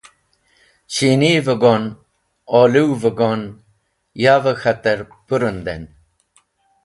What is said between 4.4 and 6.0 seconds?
e k̃hater pũrũnden.